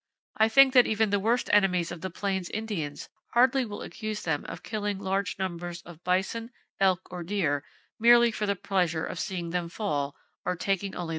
I 0.35 0.49
think 0.49 0.73
that 0.73 0.87
even 0.87 1.11
the 1.11 1.19
worst 1.19 1.47
enemies 1.53 1.91
of 1.91 2.01
the 2.01 2.09
plains 2.09 2.49
Indians 2.49 3.07
hardly 3.33 3.65
will 3.65 3.83
accuse 3.83 4.23
them 4.23 4.45
of 4.45 4.63
killing 4.63 4.97
large 4.97 5.37
numbers 5.37 5.83
of 5.83 6.03
bison, 6.03 6.49
elk 6.79 7.01
or 7.11 7.21
deer 7.21 7.63
merely 7.99 8.31
for 8.31 8.47
the 8.47 8.55
pleasure 8.55 9.05
of 9.05 9.19
seeing 9.19 9.51
them 9.51 9.69
fall, 9.69 10.15
or 10.43 10.55
taking 10.55 10.95
only 10.95 10.97
their 10.97 11.07
teeth. 11.07 11.09